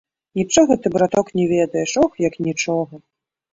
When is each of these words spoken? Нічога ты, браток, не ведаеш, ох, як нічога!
Нічога 0.39 0.77
ты, 0.85 0.91
браток, 0.95 1.29
не 1.41 1.45
ведаеш, 1.53 1.95
ох, 2.07 2.11
як 2.27 2.33
нічога! 2.51 2.93